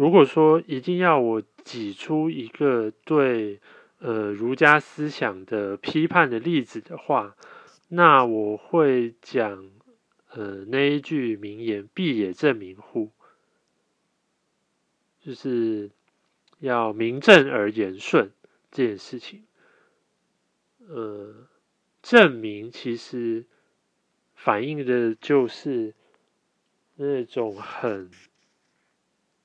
[0.00, 3.60] 如果说一定要我挤出一个对
[3.98, 7.36] 呃儒家思想的批判的例子的话，
[7.88, 9.70] 那我会讲
[10.30, 13.10] 呃那一句名言“必也正名乎”，
[15.20, 15.90] 就是
[16.60, 18.32] 要名正而言顺
[18.70, 19.44] 这件事情。
[20.88, 21.46] 呃，
[22.00, 23.44] 证明其实
[24.34, 25.92] 反映的就是
[26.96, 28.10] 那种很。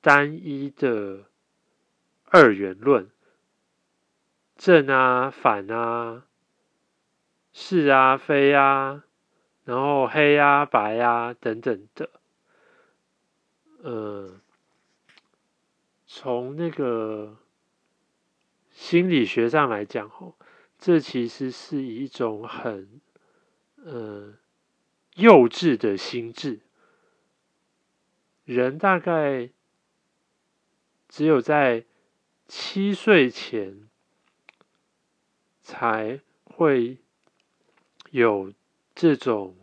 [0.06, 1.24] 单一的
[2.26, 3.10] 二元论，
[4.56, 6.28] 正啊、反啊、
[7.52, 9.02] 是啊、非啊，
[9.64, 12.08] 然后黑啊、白啊等等的，
[13.82, 14.40] 呃，
[16.06, 17.38] 从那个
[18.70, 20.36] 心理学上来讲，吼，
[20.78, 23.00] 这其实是一种很
[23.74, 24.34] 呃
[25.16, 26.60] 幼稚的心智，
[28.44, 29.50] 人大概。
[31.08, 31.84] 只有在
[32.48, 33.88] 七岁前，
[35.62, 36.98] 才会
[38.10, 38.52] 有
[38.94, 39.56] 这种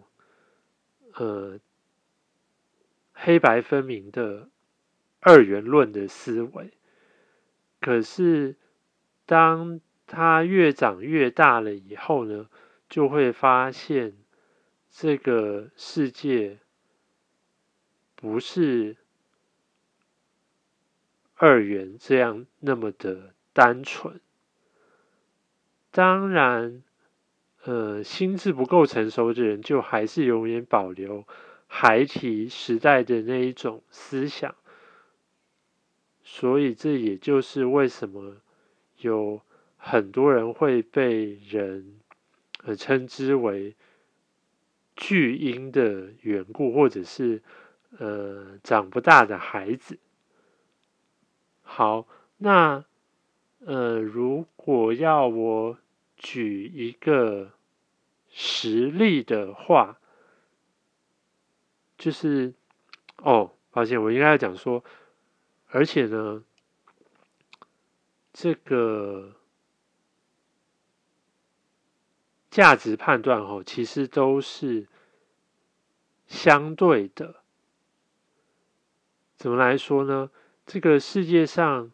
[1.14, 1.60] 呃
[3.12, 4.50] 黑白分明的
[5.20, 6.72] 二元论的思维。
[7.80, 8.56] 可是，
[9.26, 12.50] 当他越长越大了以后呢，
[12.90, 14.18] 就会发现
[14.90, 16.60] 这个世界
[18.16, 18.98] 不是。
[21.46, 24.22] 二元这样那么的单纯，
[25.92, 26.82] 当然，
[27.66, 31.28] 呃，心智不够成熟的人，就还是永远保留
[31.68, 34.56] 孩提时代的那一种思想，
[36.24, 38.38] 所以这也就是为什么
[39.00, 39.42] 有
[39.76, 42.00] 很多人会被人
[42.64, 43.76] 呃称之为
[44.96, 47.44] 巨婴的缘故，或者是
[47.98, 50.00] 呃长不大的孩子。
[51.76, 52.08] 好，
[52.38, 52.86] 那
[53.66, 55.80] 呃，如果要我
[56.16, 57.54] 举一个
[58.30, 60.00] 实例的话，
[61.98, 62.54] 就是
[63.18, 64.84] 哦，抱歉，我应该要讲说，
[65.70, 66.44] 而且呢，
[68.32, 69.34] 这个
[72.52, 74.88] 价值判断哦，其实都是
[76.28, 77.38] 相对的。
[79.38, 80.30] 怎么来说呢？
[80.66, 81.92] 这个世界上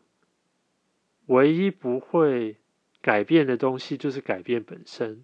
[1.26, 2.58] 唯一不会
[3.02, 5.24] 改变的东西，就是改变本身。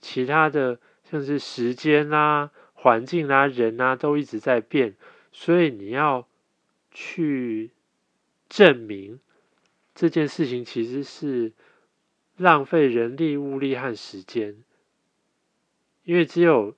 [0.00, 4.96] 其他的像是时间啦、环境啦、人啊，都一直在变，
[5.30, 6.26] 所以你要
[6.90, 7.70] 去
[8.48, 9.20] 证明
[9.94, 11.52] 这件事情，其实是
[12.36, 14.56] 浪费人力、物力和时间。
[16.04, 16.74] 因为只有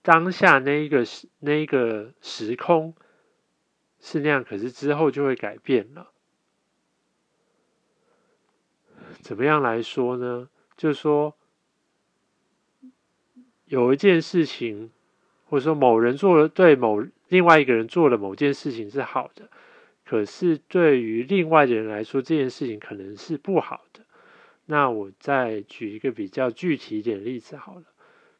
[0.00, 2.94] 当下那一个时、那一个时空。
[4.08, 6.12] 是那样，可是之后就会改变了。
[9.20, 10.48] 怎么样来说呢？
[10.76, 11.34] 就是说，
[13.64, 14.92] 有一件事情，
[15.46, 19.48] 或者说某人做了对某另外一个人做了某件事情是好的，
[20.04, 24.06] 可是对于另外的人来说，这件事情可能是不好的。
[24.66, 27.82] 那我再举一个比较具体一点的例子好了，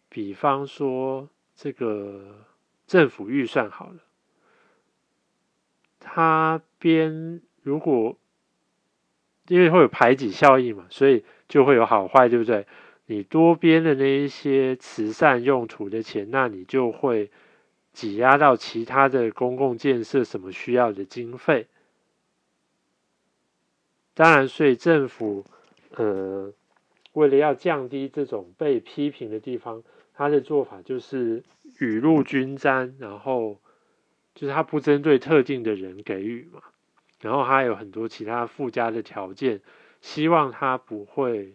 [0.08, 2.46] 比方说这个
[2.86, 4.05] 政府预算好了。
[6.08, 8.16] 他编如果
[9.48, 12.64] 因为会有排挤效应嘛，所以就会有好坏，对不对？
[13.06, 17.30] 你多编的那一些慈善用途的钱，那你就会
[17.92, 21.66] 挤压到其他的公共建设什么需要的经费。
[24.14, 25.44] 当然，所以政府
[25.96, 26.52] 呃，
[27.14, 29.82] 为了要降低这种被批评的地方，
[30.14, 31.42] 他的做法就是
[31.80, 33.58] 雨露均沾，然后。
[34.36, 36.60] 就是他不针对特定的人给予嘛，
[37.20, 39.62] 然后它有很多其他附加的条件，
[40.02, 41.54] 希望他不会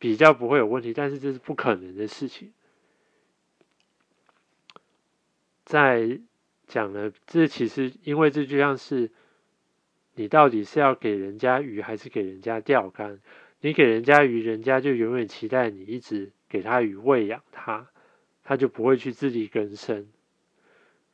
[0.00, 2.52] 比较不会有问题，但是这是不可能的事情。
[5.64, 6.18] 在
[6.66, 9.12] 讲了，这其实因为这就像是
[10.16, 13.20] 你到底是要给人家鱼还是给人家钓竿？
[13.60, 17.86] 你给人家鱼，人家就永远期待你一直给他鱼喂养他，
[18.42, 20.08] 他就不会去自力更生。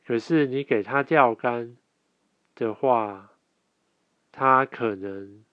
[0.05, 1.75] 可是你给他钓竿
[2.53, 3.31] 的话，
[4.31, 5.43] 他可能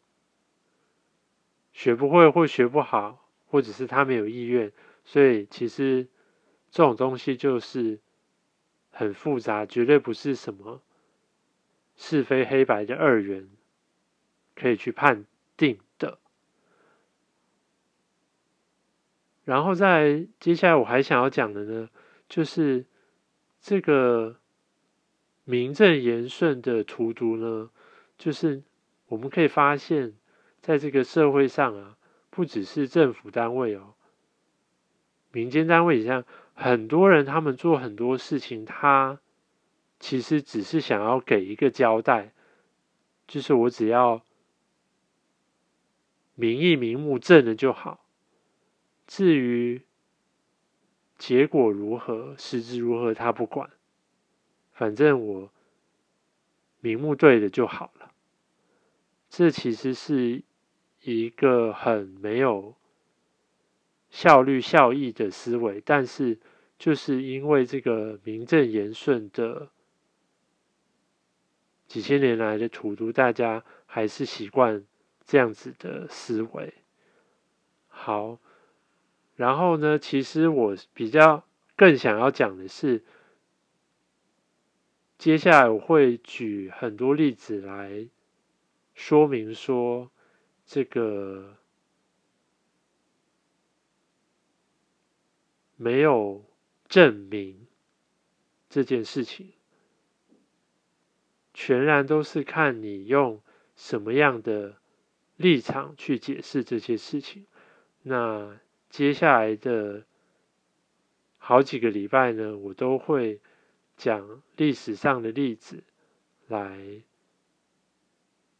[1.72, 4.70] 学不会或学不好，或者是他没有意愿，
[5.06, 6.06] 所以其实
[6.70, 7.98] 这种东西就是
[8.90, 10.82] 很复杂，绝对不是什么
[11.96, 13.48] 是非黑白的二元
[14.54, 15.24] 可以去判
[15.56, 16.18] 定的。
[19.46, 21.88] 然后在接下来我还想要讲的呢，
[22.28, 22.84] 就是
[23.58, 24.41] 这个。
[25.52, 27.68] 名正言顺的荼毒呢，
[28.16, 28.62] 就是
[29.08, 30.14] 我们可以发现，
[30.62, 31.98] 在这个社会上啊，
[32.30, 33.92] 不只是政府单位哦，
[35.30, 39.20] 民间单位也像很多人，他们做很多事情，他
[40.00, 42.32] 其实只是想要给一个交代，
[43.26, 44.22] 就是我只要
[46.34, 48.06] 名义名目正了就好，
[49.06, 49.82] 至于
[51.18, 53.68] 结果如何，实质如何，他不管。
[54.82, 55.48] 反正我
[56.80, 58.10] 名目对的就好了，
[59.30, 60.42] 这其实是
[61.02, 62.74] 一个很没有
[64.10, 65.80] 效率、效益的思维。
[65.86, 66.40] 但是，
[66.80, 69.68] 就是因为这个名正言顺的
[71.86, 74.84] 几千年来的荼毒，大家还是习惯
[75.24, 76.74] 这样子的思维。
[77.86, 78.40] 好，
[79.36, 81.44] 然后呢，其实我比较
[81.76, 83.04] 更想要讲的是。
[85.22, 88.08] 接下来我会举很多例子来
[88.92, 90.10] 说明说，
[90.66, 91.58] 这个
[95.76, 96.44] 没有
[96.88, 97.68] 证明
[98.68, 99.52] 这件事情，
[101.54, 103.40] 全然都是看你用
[103.76, 104.74] 什么样的
[105.36, 107.46] 立场去解释这些事情。
[108.02, 108.58] 那
[108.90, 110.04] 接下来的
[111.38, 113.40] 好几个礼拜呢，我都会。
[114.02, 115.84] 讲历史上的例子
[116.48, 117.04] 来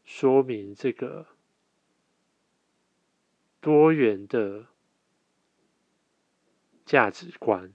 [0.05, 1.27] 说明这个
[3.59, 4.67] 多元的
[6.85, 7.73] 价值观。